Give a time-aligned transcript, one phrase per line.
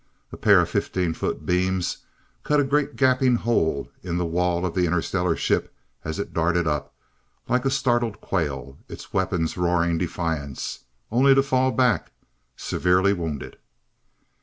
[0.31, 1.97] A pair of fifteen foot beams
[2.43, 5.71] cut a great gaping hole in the wall of the interstellar ship,
[6.03, 6.91] as it darted up,
[7.47, 12.11] like a startled quail, its weapons roaring defiance, only to fall back,
[12.57, 13.57] severely wounded.